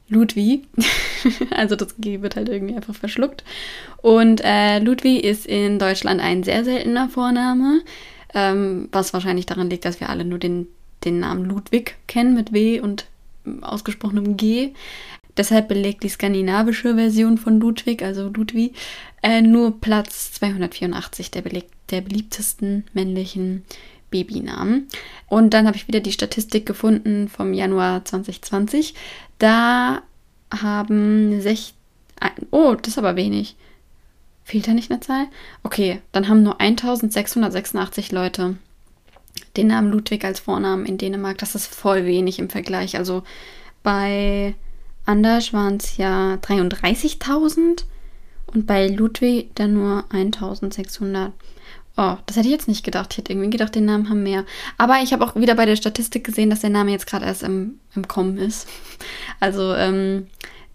Ludwig. 0.09 0.64
also 1.50 1.76
das 1.76 1.97
G 1.99 2.21
wird 2.21 2.37
halt 2.37 2.49
irgendwie 2.49 2.75
einfach 2.75 2.95
verschluckt. 2.95 3.45
Und 4.02 4.42
äh, 4.45 4.80
Ludwig 4.80 5.25
ist 5.25 5.47
in 5.47 5.78
Deutschland 5.78 6.21
ein 6.21 6.42
sehr 6.42 6.64
seltener 6.64 7.09
Vorname, 7.09 7.83
ähm, 8.35 8.88
was 8.92 9.12
wahrscheinlich 9.12 9.47
daran 9.47 9.71
liegt, 9.71 9.85
dass 9.85 10.00
wir 10.00 10.11
alle 10.11 10.25
nur 10.25 10.38
den 10.38 10.66
den 11.04 11.21
Namen 11.21 11.45
Ludwig 11.45 11.97
kennen 12.07 12.35
mit 12.35 12.52
W 12.52 12.80
und 12.80 13.07
ausgesprochenem 13.62 14.37
G. 14.37 14.73
Deshalb 15.37 15.69
belegt 15.69 16.02
die 16.02 16.09
skandinavische 16.09 16.95
Version 16.95 17.38
von 17.38 17.61
Ludwig, 17.61 18.02
also 18.02 18.28
Ludwig, 18.28 18.75
äh, 19.23 19.40
nur 19.40 19.80
Platz 19.80 20.33
284 20.33 21.30
der, 21.30 21.42
beleg 21.42 21.66
der 21.90 22.00
beliebtesten 22.00 22.85
männlichen 22.92 23.64
Babynamen. 24.11 24.88
Und 25.28 25.54
dann 25.54 25.66
habe 25.66 25.76
ich 25.76 25.88
wieder 25.88 26.00
die 26.00 26.12
Statistik 26.12 26.66
gefunden 26.66 27.28
vom 27.28 27.54
Januar 27.54 28.04
2020. 28.04 28.95
Da 29.38 30.02
haben 30.52 31.40
sech 31.40 31.75
Oh, 32.50 32.75
das 32.75 32.88
ist 32.88 32.99
aber 32.99 33.16
wenig. 33.16 33.57
Fehlt 34.45 34.69
da 34.69 34.75
nicht 34.75 34.90
eine 34.90 35.00
Zahl? 35.00 35.26
Okay, 35.62 36.02
dann 36.12 36.28
haben 36.28 36.42
nur 36.42 36.61
1686 36.61 38.12
Leute 38.12 38.57
den 39.56 39.68
Namen 39.68 39.90
Ludwig 39.90 40.25
als 40.25 40.40
Vornamen 40.40 40.87
in 40.87 40.99
Dänemark. 40.99 41.38
Das 41.38 41.54
ist 41.54 41.66
voll 41.66 42.04
wenig 42.04 42.38
im 42.38 42.50
Vergleich. 42.50 42.96
Also 42.96 43.22
bei 43.82 44.54
Anders 45.06 45.52
waren 45.52 45.76
es 45.76 45.96
ja 45.96 46.34
33.000 46.42 47.84
und 48.46 48.66
bei 48.66 48.87
Ludwig 48.87 49.50
dann 49.54 49.75
nur 49.75 50.04
1.600. 50.10 51.32
Oh, 51.96 52.16
das 52.26 52.37
hätte 52.37 52.46
ich 52.46 52.52
jetzt 52.52 52.68
nicht 52.68 52.84
gedacht. 52.84 53.12
Ich 53.12 53.18
hätte 53.18 53.32
irgendwie 53.32 53.50
gedacht, 53.50 53.75
den 53.75 53.84
Namen 53.84 54.08
haben 54.08 54.22
mehr. 54.22 54.44
Aber 54.78 55.00
ich 55.02 55.12
habe 55.12 55.25
auch 55.25 55.34
wieder 55.34 55.54
bei 55.54 55.66
der 55.66 55.76
Statistik 55.76 56.25
gesehen, 56.25 56.50
dass 56.50 56.60
der 56.60 56.70
Name 56.70 56.92
jetzt 56.92 57.06
gerade 57.06 57.26
erst 57.26 57.42
im, 57.42 57.80
im 57.94 58.08
Kommen 58.08 58.38
ist. 58.38 58.68
Also 59.40 59.75
ähm, 59.75 60.26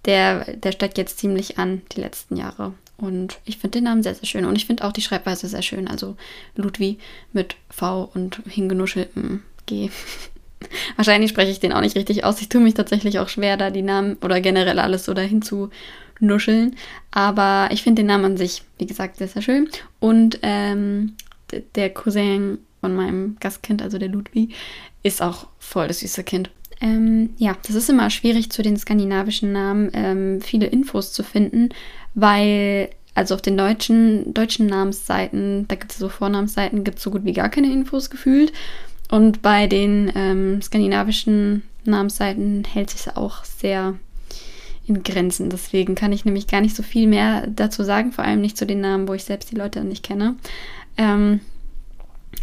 der, 0.06 0.56
der 0.56 0.72
steigt 0.72 0.98
jetzt 0.98 1.20
ziemlich 1.20 1.60
an 1.60 1.84
die 1.92 2.02
letzten 2.02 2.36
Jahre. 2.36 2.74
Und 2.98 3.40
ich 3.46 3.58
finde 3.58 3.80
den 3.80 3.86
Namen 3.86 4.04
sehr, 4.04 4.16
sehr 4.16 4.26
schön. 4.26 4.46
Und 4.46 4.56
ich 4.56 4.66
finde 4.66 4.84
auch 4.84 4.92
die 4.92 5.02
Schreibweise 5.02 5.48
sehr 5.48 5.62
schön. 5.62 5.88
Also 5.88 6.16
Ludwig 6.56 7.00
mit 7.34 7.56
V 7.70 8.10
und 8.14 8.42
hingenuscheltem 8.48 9.44
G. 9.66 9.90
Wahrscheinlich 10.96 11.30
spreche 11.30 11.52
ich 11.52 11.60
den 11.60 11.74
auch 11.74 11.82
nicht 11.82 11.96
richtig 11.96 12.24
aus. 12.24 12.42
Ich 12.42 12.50
tue 12.50 12.62
mich 12.62 12.74
tatsächlich 12.74 13.20
auch 13.20 13.30
schwer, 13.30 13.58
da 13.58 13.70
die 13.70 13.82
Namen 13.82 14.18
oder 14.22 14.42
generell 14.42 14.80
alles 14.80 15.06
so 15.06 15.14
dahin 15.14 15.42
zu 15.42 15.70
nuscheln. 16.20 16.76
Aber 17.12 17.70
ich 17.72 17.84
finde 17.84 18.02
den 18.02 18.08
Namen 18.08 18.26
an 18.26 18.38
sich, 18.38 18.64
wie 18.78 18.86
gesagt, 18.86 19.18
sehr, 19.18 19.28
sehr 19.28 19.42
schön. 19.42 19.70
Und 20.00 20.40
ähm, 20.42 21.16
der 21.76 21.90
Cousin 21.92 22.60
von 22.82 22.96
meinem 22.96 23.38
Gastkind, 23.40 23.82
also 23.82 23.98
der 23.98 24.10
Ludwig, 24.10 24.56
ist 25.04 25.22
auch 25.22 25.48
voll 25.60 25.88
das 25.88 26.00
süße 26.00 26.24
Kind. 26.24 26.50
Ähm, 26.82 27.32
ja, 27.38 27.56
das 27.66 27.76
ist 27.76 27.90
immer 27.90 28.10
schwierig, 28.10 28.52
zu 28.52 28.62
den 28.62 28.78
skandinavischen 28.78 29.52
Namen 29.52 29.92
ähm, 29.94 30.42
viele 30.42 30.68
Infos 30.68 31.14
zu 31.14 31.24
finden, 31.24 31.70
weil, 32.16 32.90
also 33.14 33.36
auf 33.36 33.42
den 33.42 33.58
deutschen, 33.58 34.34
deutschen 34.34 34.66
Namensseiten, 34.68 35.68
da 35.68 35.76
gibt 35.76 35.92
es 35.92 36.00
so 36.00 36.10
Vornamensseiten, 36.10 36.84
gibt 36.84 36.98
es 36.98 37.04
so 37.04 37.12
gut 37.12 37.26
wie 37.26 37.34
gar 37.34 37.50
keine 37.50 37.72
Infos 37.72 38.10
gefühlt. 38.10 38.52
Und 39.12 39.42
bei 39.42 39.68
den 39.68 40.12
ähm, 40.16 40.62
skandinavischen 40.62 41.62
Namensseiten 41.84 42.64
hält 42.66 42.90
sich 42.90 43.16
auch 43.16 43.44
sehr 43.44 43.96
in 44.88 45.04
Grenzen. 45.04 45.50
Deswegen 45.50 45.96
kann 45.96 46.12
ich 46.12 46.26
nämlich 46.26 46.48
gar 46.48 46.62
nicht 46.62 46.76
so 46.76 46.84
viel 46.84 47.08
mehr 47.08 47.48
dazu 47.48 47.84
sagen, 47.84 48.12
vor 48.12 48.24
allem 48.24 48.42
nicht 48.42 48.58
zu 48.58 48.66
den 48.66 48.82
Namen, 48.82 49.08
wo 49.08 49.14
ich 49.14 49.24
selbst 49.24 49.52
die 49.52 49.56
Leute 49.56 49.84
nicht 49.84 50.04
kenne. 50.04 50.36
Ähm, 50.98 51.40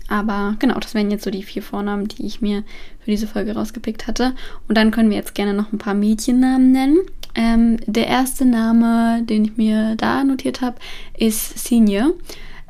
aber 0.09 0.57
genau, 0.59 0.79
das 0.79 0.95
wären 0.95 1.11
jetzt 1.11 1.25
so 1.25 1.31
die 1.31 1.43
vier 1.43 1.63
Vornamen, 1.63 2.09
die 2.09 2.27
ich 2.27 2.41
mir 2.41 2.65
für 3.01 3.11
diese 3.11 3.27
Folge 3.27 3.55
rausgepickt 3.55 4.07
hatte. 4.07 4.35
Und 4.69 4.77
dann 4.77 4.91
können 4.91 5.11
wir 5.11 5.17
jetzt 5.17 5.35
gerne 5.35 5.55
noch 5.55 5.73
ein 5.73 5.79
paar 5.79 5.95
Mädchennamen 5.95 6.73
nennen. 6.73 6.99
Ähm, 7.35 7.79
der 7.87 8.07
erste 8.07 8.45
Name, 8.45 9.23
den 9.25 9.45
ich 9.45 9.57
mir 9.57 9.97
da 9.97 10.25
notiert 10.25 10.61
habe, 10.61 10.77
ist 11.17 11.59
Senior. 11.59 12.13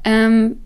Ähm, 0.04 0.56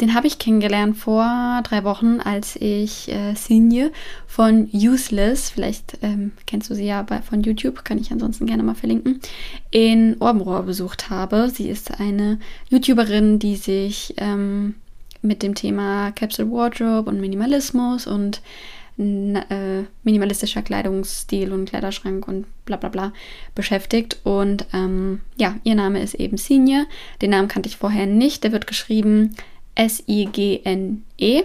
den 0.00 0.14
habe 0.14 0.26
ich 0.26 0.40
kennengelernt 0.40 0.96
vor 0.96 1.60
drei 1.62 1.84
Wochen, 1.84 2.18
als 2.20 2.56
ich 2.56 3.08
äh, 3.12 3.34
Sinje 3.34 3.92
von 4.26 4.68
Useless, 4.72 5.50
vielleicht 5.50 5.98
ähm, 6.02 6.32
kennst 6.46 6.68
du 6.68 6.74
sie 6.74 6.86
ja 6.86 7.02
bei, 7.02 7.22
von 7.22 7.42
YouTube, 7.44 7.84
kann 7.84 7.98
ich 7.98 8.10
ansonsten 8.10 8.46
gerne 8.46 8.64
mal 8.64 8.74
verlinken, 8.74 9.20
in 9.70 10.16
Orbenrohr 10.18 10.64
besucht 10.64 11.10
habe. 11.10 11.48
Sie 11.48 11.68
ist 11.68 12.00
eine 12.00 12.40
YouTuberin, 12.70 13.38
die 13.38 13.54
sich 13.54 14.14
ähm, 14.16 14.74
mit 15.22 15.44
dem 15.44 15.54
Thema 15.54 16.10
Capsule 16.10 16.50
Wardrobe 16.50 17.08
und 17.08 17.20
Minimalismus 17.20 18.08
und 18.08 18.42
äh, 18.98 19.84
minimalistischer 20.02 20.62
Kleidungsstil 20.62 21.52
und 21.52 21.68
Kleiderschrank 21.68 22.28
und 22.28 22.46
bla 22.64 22.76
bla 22.76 22.88
bla 22.88 23.12
beschäftigt. 23.54 24.18
Und 24.24 24.66
ähm, 24.72 25.20
ja, 25.36 25.56
ihr 25.64 25.74
Name 25.74 26.02
ist 26.02 26.14
eben 26.14 26.36
Sinje. 26.36 26.86
Den 27.20 27.30
Namen 27.30 27.48
kannte 27.48 27.68
ich 27.68 27.76
vorher 27.76 28.06
nicht. 28.06 28.44
Der 28.44 28.52
wird 28.52 28.66
geschrieben 28.66 29.34
S-I-G-N-E. 29.74 31.42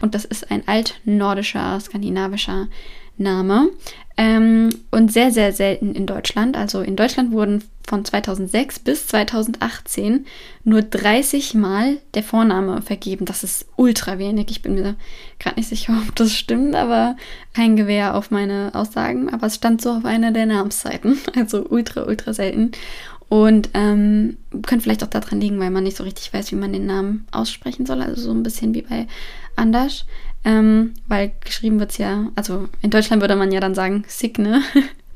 Und 0.00 0.14
das 0.14 0.24
ist 0.24 0.50
ein 0.50 0.66
altnordischer, 0.66 1.78
skandinavischer 1.80 2.68
Name. 3.16 3.70
Ähm, 4.16 4.68
und 4.90 5.12
sehr, 5.12 5.32
sehr 5.32 5.52
selten 5.52 5.94
in 5.94 6.06
Deutschland. 6.06 6.56
Also 6.56 6.80
in 6.80 6.96
Deutschland 6.96 7.32
wurden 7.32 7.64
von 7.86 8.04
2006 8.04 8.80
bis 8.80 9.06
2018 9.06 10.26
nur 10.64 10.82
30 10.82 11.54
Mal 11.54 11.98
der 12.14 12.22
Vorname 12.22 12.82
vergeben. 12.82 13.24
Das 13.24 13.42
ist 13.42 13.66
ultra 13.76 14.18
wenig. 14.18 14.46
Ich 14.50 14.62
bin 14.62 14.74
mir 14.74 14.96
gerade 15.38 15.56
nicht 15.56 15.68
sicher, 15.68 15.94
ob 16.08 16.14
das 16.14 16.32
stimmt, 16.32 16.74
aber 16.74 17.16
kein 17.54 17.76
Gewehr 17.76 18.14
auf 18.14 18.30
meine 18.30 18.70
Aussagen. 18.74 19.30
Aber 19.30 19.46
es 19.46 19.56
stand 19.56 19.80
so 19.80 19.90
auf 19.90 20.04
einer 20.04 20.32
der 20.32 20.46
Namensseiten. 20.46 21.18
Also 21.34 21.66
ultra, 21.68 22.04
ultra 22.06 22.34
selten. 22.34 22.72
Und 23.28 23.70
ähm, 23.72 24.36
könnte 24.62 24.82
vielleicht 24.82 25.02
auch 25.02 25.08
daran 25.08 25.40
liegen, 25.40 25.58
weil 25.58 25.70
man 25.70 25.84
nicht 25.84 25.96
so 25.96 26.04
richtig 26.04 26.32
weiß, 26.34 26.52
wie 26.52 26.56
man 26.56 26.72
den 26.72 26.84
Namen 26.84 27.26
aussprechen 27.32 27.86
soll. 27.86 28.02
Also 28.02 28.20
so 28.22 28.30
ein 28.30 28.42
bisschen 28.42 28.74
wie 28.74 28.82
bei 28.82 29.06
Anders. 29.56 30.04
Ähm, 30.44 30.94
weil 31.06 31.32
geschrieben 31.44 31.78
wird 31.78 31.92
es 31.92 31.98
ja, 31.98 32.28
also 32.34 32.68
in 32.80 32.90
Deutschland 32.90 33.22
würde 33.22 33.36
man 33.36 33.52
ja 33.52 33.60
dann 33.60 33.74
sagen 33.74 34.04
Signe. 34.08 34.62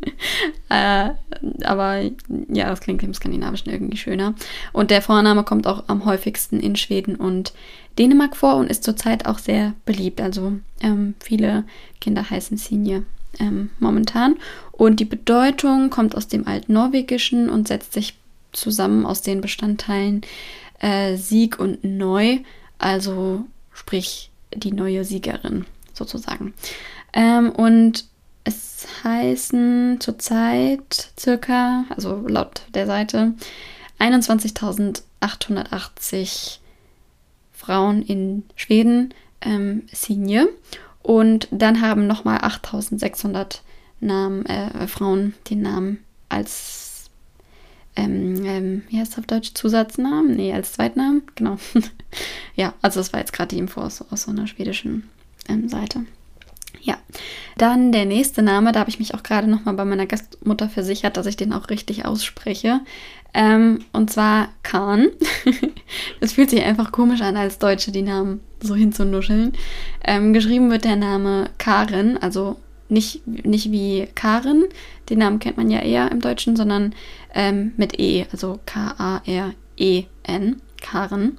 äh, 0.68 1.11
aber 1.64 2.00
ja, 2.49 2.68
das 2.68 2.80
klingt 2.80 3.02
im 3.02 3.14
Skandinavischen 3.14 3.73
irgendwie 3.73 3.97
schöner. 3.97 4.35
Und 4.73 4.90
der 4.90 5.02
Vorname 5.02 5.42
kommt 5.42 5.66
auch 5.66 5.85
am 5.88 6.04
häufigsten 6.04 6.61
in 6.61 6.76
Schweden 6.76 7.16
und 7.16 7.52
Dänemark 7.99 8.37
vor 8.37 8.56
und 8.56 8.71
ist 8.71 8.85
zurzeit 8.85 9.26
auch 9.26 9.38
sehr 9.38 9.75
beliebt. 9.85 10.21
Also 10.21 10.52
ähm, 10.80 11.14
viele 11.21 11.64
Kinder 12.00 12.28
heißen 12.28 12.56
Sinje 12.56 13.04
ähm, 13.40 13.71
momentan. 13.80 14.37
Und 14.73 15.00
die 15.00 15.04
Bedeutung 15.04 15.90
kommt 15.90 16.14
aus 16.16 16.28
dem 16.28 16.47
Altnorwegischen 16.47 17.49
und 17.49 17.68
setzt 17.68 17.92
sich 17.92 18.16
zusammen 18.52 19.06
aus 19.06 19.23
den 19.23 19.40
Bestandteilen 19.40 20.23
äh, 20.80 21.16
Sieg 21.16 21.59
und 21.59 21.85
Neu, 21.85 22.38
also 22.78 23.45
sprich 23.73 24.30
die 24.55 24.73
neue 24.73 25.05
Siegerin 25.05 25.67
sozusagen. 25.93 26.55
Ähm, 27.12 27.50
und 27.50 28.07
es 28.45 28.87
heißen 29.03 30.00
zurzeit 30.00 31.11
circa, 31.19 31.85
also 31.88 32.25
laut 32.29 32.62
der 32.75 32.87
Seite, 32.87 33.35
21.880 33.99 36.59
Frauen 37.53 38.03
in 38.03 38.45
Schweden 38.55 39.12
ähm, 39.41 39.83
Senior. 39.93 40.47
Und 41.03 41.49
dann 41.50 41.81
haben 41.81 42.07
nochmal 42.07 42.38
8600 42.43 43.62
Namen, 44.00 44.47
äh, 44.47 44.87
Frauen 44.87 45.35
den 45.50 45.62
Namen 45.62 46.05
als, 46.29 46.86
ähm, 47.97 48.45
ähm, 48.45 48.83
wie 48.88 48.99
heißt 48.99 49.12
es 49.12 49.19
auf 49.19 49.26
Deutsch, 49.26 49.55
Zusatznamen? 49.55 50.37
Nee, 50.37 50.53
als 50.53 50.73
Zweitnamen, 50.73 51.23
genau. 51.35 51.57
ja, 52.55 52.75
also 52.83 53.00
das 53.00 53.12
war 53.12 53.21
jetzt 53.21 53.33
gerade 53.33 53.55
die 53.55 53.59
Info 53.59 53.81
aus, 53.81 54.05
aus 54.11 54.23
so 54.23 54.31
einer 54.31 54.47
schwedischen 54.47 55.09
ähm, 55.49 55.69
Seite. 55.69 56.05
Ja, 56.83 56.99
dann 57.59 57.91
der 57.91 58.05
nächste 58.05 58.43
Name, 58.43 58.71
da 58.71 58.81
habe 58.81 58.91
ich 58.91 58.99
mich 58.99 59.15
auch 59.15 59.23
gerade 59.23 59.49
nochmal 59.49 59.75
bei 59.75 59.85
meiner 59.85 60.07
Gastmutter 60.07 60.69
versichert, 60.69 61.17
dass 61.17 61.26
ich 61.26 61.37
den 61.37 61.53
auch 61.53 61.69
richtig 61.71 62.05
ausspreche. 62.05 62.81
Ähm, 63.35 63.81
und 63.93 64.11
zwar 64.11 64.49
Kahn. 64.62 65.09
Es 66.21 66.33
fühlt 66.33 66.50
sich 66.50 66.62
einfach 66.62 66.91
komisch 66.91 67.21
an, 67.21 67.37
als 67.37 67.59
Deutsche 67.59 67.93
die 67.93 68.03
Namen 68.03 68.41
so 68.61 68.75
hinzunuscheln. 68.75 69.53
Ähm, 70.05 70.33
geschrieben 70.33 70.71
wird 70.71 70.85
der 70.85 70.97
Name 70.97 71.50
Karen, 71.59 72.19
also 72.19 72.57
nicht, 72.88 73.26
nicht 73.26 73.71
wie 73.71 74.09
Karen, 74.15 74.65
den 75.09 75.19
Namen 75.19 75.39
kennt 75.39 75.57
man 75.57 75.71
ja 75.71 75.81
eher 75.81 76.11
im 76.11 76.21
Deutschen, 76.21 76.57
sondern 76.57 76.95
ähm, 77.35 77.73
mit 77.77 77.99
E, 77.99 78.27
also 78.33 78.59
K-A-R-E-N, 78.67 80.57
Karen. 80.81 81.39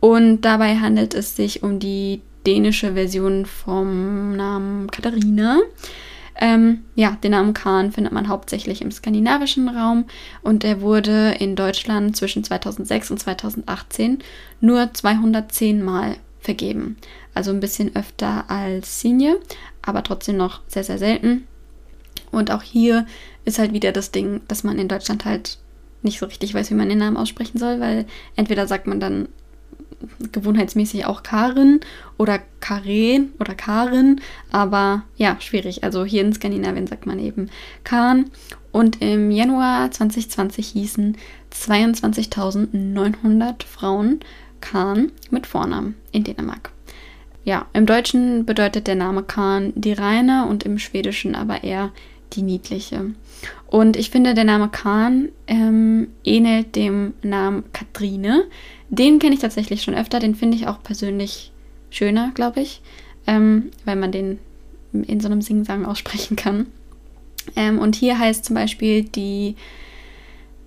Und 0.00 0.42
dabei 0.42 0.76
handelt 0.76 1.14
es 1.14 1.36
sich 1.36 1.62
um 1.62 1.78
die 1.78 2.22
dänische 2.46 2.94
Version 2.94 3.46
vom 3.46 4.36
Namen 4.36 4.90
Katharina. 4.90 5.60
Ähm, 6.40 6.84
ja, 6.94 7.18
den 7.22 7.32
Namen 7.32 7.52
Khan 7.52 7.92
findet 7.92 8.14
man 8.14 8.28
hauptsächlich 8.28 8.80
im 8.80 8.90
skandinavischen 8.90 9.68
Raum 9.68 10.06
und 10.42 10.64
er 10.64 10.80
wurde 10.80 11.34
in 11.38 11.54
Deutschland 11.54 12.16
zwischen 12.16 12.42
2006 12.42 13.10
und 13.10 13.18
2018 13.18 14.20
nur 14.60 14.92
210 14.92 15.82
Mal 15.82 16.16
vergeben. 16.40 16.96
Also 17.34 17.50
ein 17.50 17.60
bisschen 17.60 17.94
öfter 17.94 18.44
als 18.48 19.02
Senior, 19.02 19.36
aber 19.82 20.02
trotzdem 20.02 20.38
noch 20.38 20.62
sehr, 20.66 20.84
sehr 20.84 20.98
selten. 20.98 21.46
Und 22.30 22.50
auch 22.50 22.62
hier 22.62 23.06
ist 23.44 23.58
halt 23.58 23.72
wieder 23.72 23.92
das 23.92 24.10
Ding, 24.10 24.40
dass 24.48 24.64
man 24.64 24.78
in 24.78 24.88
Deutschland 24.88 25.24
halt 25.24 25.58
nicht 26.02 26.18
so 26.18 26.26
richtig 26.26 26.54
weiß, 26.54 26.70
wie 26.70 26.74
man 26.74 26.88
den 26.88 26.98
Namen 26.98 27.16
aussprechen 27.16 27.58
soll, 27.58 27.80
weil 27.80 28.06
entweder 28.36 28.66
sagt 28.66 28.86
man 28.86 29.00
dann 29.00 29.28
gewohnheitsmäßig 30.32 31.06
auch 31.06 31.22
Karin 31.22 31.80
oder 32.16 32.40
Karen 32.60 33.32
oder 33.38 33.54
Karin, 33.54 34.20
aber 34.50 35.04
ja, 35.16 35.36
schwierig. 35.40 35.84
Also 35.84 36.04
hier 36.04 36.22
in 36.22 36.32
Skandinavien 36.32 36.86
sagt 36.86 37.06
man 37.06 37.18
eben 37.18 37.50
Khan. 37.84 38.30
Und 38.72 39.02
im 39.02 39.30
Januar 39.30 39.90
2020 39.90 40.68
hießen 40.68 41.18
22.900 41.52 43.64
Frauen 43.64 44.20
Khan 44.60 45.12
mit 45.30 45.46
Vornamen 45.46 45.96
in 46.12 46.24
Dänemark. 46.24 46.70
Ja, 47.44 47.66
im 47.72 47.86
Deutschen 47.86 48.46
bedeutet 48.46 48.86
der 48.86 48.94
Name 48.94 49.22
Khan 49.22 49.72
die 49.74 49.92
reine 49.92 50.46
und 50.46 50.62
im 50.62 50.78
Schwedischen 50.78 51.34
aber 51.34 51.64
eher 51.64 51.90
die 52.32 52.42
niedliche. 52.42 53.12
Und 53.66 53.96
ich 53.96 54.10
finde, 54.10 54.34
der 54.34 54.44
Name 54.44 54.68
Khan 54.68 55.28
ähm, 55.46 56.08
ähnelt 56.24 56.76
dem 56.76 57.14
Namen 57.22 57.64
Katrine, 57.72 58.44
den 58.88 59.18
kenne 59.18 59.34
ich 59.34 59.40
tatsächlich 59.40 59.82
schon 59.82 59.94
öfter, 59.94 60.18
den 60.18 60.34
finde 60.34 60.56
ich 60.56 60.66
auch 60.66 60.82
persönlich 60.82 61.52
schöner, 61.90 62.32
glaube 62.34 62.60
ich, 62.60 62.82
ähm, 63.26 63.70
weil 63.84 63.96
man 63.96 64.12
den 64.12 64.38
in 64.92 65.20
so 65.20 65.28
einem 65.28 65.42
Singsang 65.42 65.84
aussprechen 65.84 66.36
kann. 66.36 66.66
Ähm, 67.56 67.78
und 67.78 67.94
hier 67.94 68.18
heißt 68.18 68.44
zum 68.44 68.54
Beispiel 68.54 69.04
die 69.04 69.54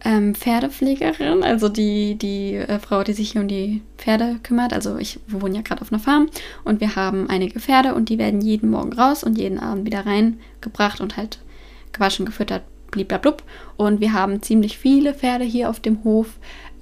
ähm, 0.06 0.36
Pferdepflegerin, 0.36 1.44
also 1.44 1.70
die, 1.70 2.16
die 2.16 2.56
äh, 2.56 2.80
Frau, 2.80 3.04
die 3.04 3.14
sich 3.14 3.32
hier 3.32 3.42
um 3.42 3.48
die 3.48 3.82
Pferde 3.98 4.38
kümmert. 4.44 4.74
Also 4.74 4.98
ich 4.98 5.20
wir 5.28 5.42
wohnen 5.42 5.56
ja 5.56 5.62
gerade 5.62 5.82
auf 5.82 5.92
einer 5.92 6.02
Farm 6.02 6.30
und 6.64 6.82
wir 6.82 6.96
haben 6.96 7.30
einige 7.30 7.60
Pferde 7.60 7.94
und 7.96 8.10
die 8.10 8.18
werden 8.18 8.42
jeden 8.42 8.70
Morgen 8.70 8.94
raus 8.94 9.24
und 9.24 9.38
jeden 9.38 9.60
Abend 9.60 9.86
wieder 9.86 10.06
reingebracht 10.06 11.00
und 11.00 11.18
halt 11.18 11.40
gewaschen, 11.94 12.26
gefüttert, 12.26 12.64
bliblablub. 12.92 13.44
Und 13.78 14.02
wir 14.02 14.14
haben 14.14 14.42
ziemlich 14.42 14.78
viele 14.78 15.14
Pferde 15.14 15.46
hier 15.46 15.70
auf 15.70 15.80
dem 15.80 16.04
Hof. 16.04 16.28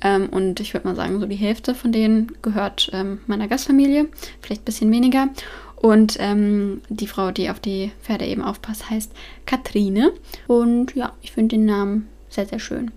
Ähm, 0.02 0.30
und 0.30 0.60
ich 0.60 0.74
würde 0.74 0.88
mal 0.88 0.96
sagen, 0.96 1.20
so 1.20 1.26
die 1.26 1.36
Hälfte 1.36 1.76
von 1.76 1.92
denen 1.92 2.32
gehört 2.42 2.90
ähm, 2.94 3.20
meiner 3.28 3.48
Gastfamilie, 3.48 4.08
vielleicht 4.42 4.64
ein 4.64 4.66
bisschen 4.66 4.92
weniger. 4.92 5.30
Und 5.76 6.18
ähm, 6.20 6.82
die 6.90 7.08
Frau, 7.08 7.32
die 7.32 7.50
auf 7.50 7.60
die 7.60 7.92
Pferde 8.04 8.26
eben 8.26 8.44
aufpasst, 8.44 8.90
heißt 8.90 9.12
Katrine. 9.46 10.12
Und 10.48 10.96
ja, 10.96 11.14
ich 11.22 11.32
finde 11.32 11.56
den 11.56 11.66
Namen 11.66 12.08
sehr, 12.30 12.46
sehr 12.46 12.60
schön. 12.60 12.92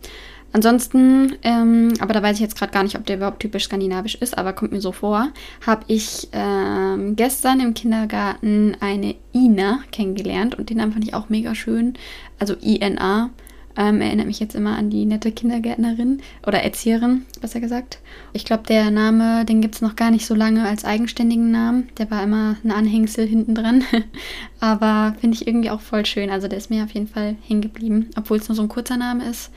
Ansonsten, 0.55 1.35
ähm, 1.43 1.95
aber 1.99 2.15
da 2.15 2.23
weiß 2.23 2.37
ich 2.37 2.41
jetzt 2.41 2.57
gerade 2.57 2.71
gar 2.71 2.85
nicht, 2.85 2.97
ob 2.97 3.05
der 3.05 3.17
überhaupt 3.17 3.41
typisch 3.41 3.65
skandinavisch 3.65 4.15
ist, 4.15 4.39
aber 4.39 4.53
kommt 4.53 4.71
mir 4.71 4.81
so 4.81 4.93
vor, 4.93 5.31
habe 5.67 5.83
ich 5.89 6.29
ähm, 6.31 7.17
gestern 7.17 7.59
im 7.59 7.75
Kindergarten 7.75 8.77
eine 8.79 9.17
Ina 9.35 9.81
kennengelernt 9.91 10.57
und 10.57 10.71
den 10.71 10.77
Namen 10.77 10.93
fand 10.93 11.05
ich 11.05 11.13
auch 11.13 11.29
mega 11.29 11.57
schön. 11.57 11.95
Also 12.39 12.55
INA. 12.55 13.31
Ähm, 13.77 14.01
erinnert 14.01 14.29
mich 14.29 14.39
jetzt 14.39 14.55
immer 14.55 14.79
an 14.79 14.91
die 14.91 15.05
nette 15.05 15.33
Kindergärtnerin 15.33 16.23
oder 16.47 16.63
Erzieherin, 16.63 17.27
besser 17.41 17.59
gesagt. 17.59 17.99
Ich 18.33 18.45
glaube, 18.45 18.63
der 18.69 18.93
Name, 18.93 19.45
den 19.45 19.61
gibt 19.61 19.75
es 19.75 19.83
noch 19.83 19.97
gar 19.97 20.13
nicht 20.13 20.27
so 20.27 20.37
lange 20.37 20.65
als 20.69 20.85
eigenständigen 20.85 21.51
Namen. 21.51 21.89
Der 21.99 22.09
war 22.13 22.23
immer 22.23 22.55
ein 22.63 22.71
Anhängsel 22.71 23.27
hinten 23.27 23.57
dran. 23.57 23.83
Aber 24.61 25.17
finde 25.21 25.37
ich 25.37 25.49
irgendwie 25.49 25.71
auch 25.71 25.81
voll 25.81 26.07
schön. 26.07 26.31
Also 26.31 26.47
der 26.47 26.59
ist 26.59 26.71
mir 26.71 26.85
auf 26.85 26.93
jeden 26.93 27.09
Fall 27.09 27.35
hängen 27.49 27.63
geblieben. 27.63 28.11
Obwohl 28.17 28.37
es 28.37 28.49
nur 28.49 28.55
so 28.55 28.63
ein 28.63 28.69
kurzer 28.69 28.97
Name 28.97 29.29
ist, 29.29 29.51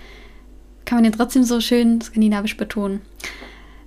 kann 0.88 0.98
man 0.98 1.04
den 1.04 1.14
trotzdem 1.14 1.44
so 1.44 1.62
schön 1.62 2.02
skandinavisch 2.02 2.58
betonen. 2.58 3.02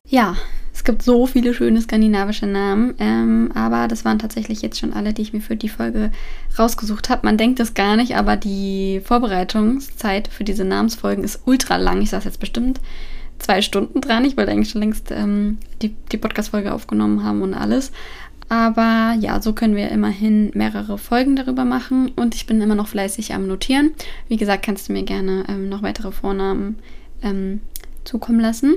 Ja, 0.06 0.36
es 0.72 0.84
gibt 0.84 1.02
so 1.02 1.26
viele 1.26 1.54
schöne 1.54 1.80
skandinavische 1.80 2.46
Namen, 2.46 2.94
ähm, 2.98 3.50
aber 3.54 3.88
das 3.88 4.04
waren 4.04 4.18
tatsächlich 4.18 4.62
jetzt 4.62 4.78
schon 4.78 4.92
alle, 4.92 5.12
die 5.12 5.22
ich 5.22 5.32
mir 5.32 5.40
für 5.40 5.56
die 5.56 5.68
Folge 5.68 6.12
rausgesucht 6.58 7.08
habe. 7.08 7.26
Man 7.26 7.38
denkt 7.38 7.58
es 7.58 7.74
gar 7.74 7.96
nicht, 7.96 8.16
aber 8.16 8.36
die 8.36 9.00
Vorbereitungszeit 9.04 10.28
für 10.28 10.44
diese 10.44 10.64
Namensfolgen 10.64 11.24
ist 11.24 11.40
ultra 11.46 11.76
lang. 11.76 12.02
Ich 12.02 12.10
saß 12.10 12.24
jetzt 12.24 12.40
bestimmt 12.40 12.80
zwei 13.38 13.62
Stunden 13.62 14.00
dran. 14.00 14.24
Ich 14.24 14.36
wollte 14.36 14.52
eigentlich 14.52 14.70
schon 14.70 14.82
längst 14.82 15.10
ähm, 15.10 15.58
die, 15.82 15.94
die 16.12 16.18
Podcast-Folge 16.18 16.72
aufgenommen 16.72 17.24
haben 17.24 17.42
und 17.42 17.54
alles. 17.54 17.92
Aber 18.50 19.14
ja, 19.20 19.40
so 19.40 19.52
können 19.52 19.76
wir 19.76 19.90
immerhin 19.90 20.50
mehrere 20.54 20.98
Folgen 20.98 21.36
darüber 21.36 21.64
machen 21.64 22.10
und 22.16 22.34
ich 22.34 22.46
bin 22.46 22.60
immer 22.60 22.74
noch 22.74 22.88
fleißig 22.88 23.32
am 23.32 23.46
Notieren. 23.46 23.92
Wie 24.26 24.36
gesagt, 24.36 24.64
kannst 24.64 24.88
du 24.88 24.92
mir 24.92 25.04
gerne 25.04 25.44
ähm, 25.48 25.68
noch 25.68 25.84
weitere 25.84 26.10
Vornamen 26.10 26.80
ähm, 27.22 27.60
zukommen 28.02 28.40
lassen. 28.40 28.74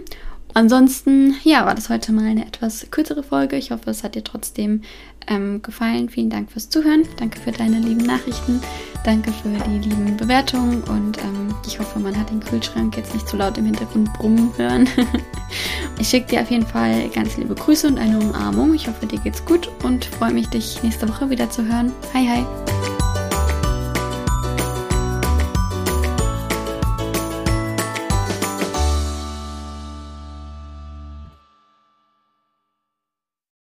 Ansonsten, 0.54 1.36
ja, 1.44 1.66
war 1.66 1.74
das 1.74 1.90
heute 1.90 2.12
mal 2.12 2.26
eine 2.26 2.46
etwas 2.46 2.88
kürzere 2.92 3.24
Folge. 3.24 3.56
Ich 3.56 3.72
hoffe, 3.72 3.90
es 3.90 4.04
hat 4.04 4.16
dir 4.16 4.24
trotzdem 4.24 4.82
ähm, 5.28 5.62
gefallen. 5.62 6.10
Vielen 6.10 6.30
Dank 6.30 6.52
fürs 6.52 6.70
Zuhören. 6.70 7.04
Danke 7.18 7.40
für 7.40 7.52
deine 7.52 7.80
lieben 7.80 8.06
Nachrichten. 8.06 8.62
Danke 9.04 9.32
für 9.32 9.50
die 9.50 9.90
lieben 9.90 10.16
Bewertungen. 10.16 10.84
Und 10.84 11.18
ähm, 11.20 11.56
ich 11.66 11.80
hoffe, 11.80 12.00
man 12.00 12.18
hat 12.18 12.30
den 12.30 12.40
Kühlschrank 12.40 12.96
jetzt 12.98 13.14
nicht 13.14 13.28
zu 13.28 13.38
laut 13.38 13.58
im 13.58 13.66
Hintergrund 13.66 14.14
brummen 14.14 14.52
hören. 14.58 14.88
ich 16.00 16.08
schicke 16.08 16.28
dir 16.28 16.42
auf 16.42 16.52
jeden 16.52 16.68
Fall 16.68 17.10
ganz 17.10 17.38
liebe 17.38 17.56
Grüße 17.56 17.88
und 17.88 17.98
eine 17.98 18.20
Umarmung. 18.20 18.76
Ich 18.76 18.88
hoffe, 18.88 19.08
dir 19.08 19.20
geht's 19.20 19.44
gut 19.46 19.70
und 19.84 20.06
freue 20.06 20.34
mich, 20.34 20.48
dich 20.50 20.84
nächste 20.84 21.10
Woche 21.10 21.30
wieder 21.30 21.50
zu 21.50 21.66
hören. 21.66 21.92
Hi, 22.14 22.28
hi. 22.28 22.93